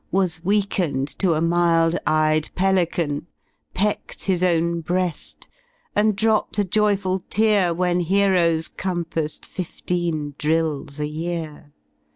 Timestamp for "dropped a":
6.15-6.63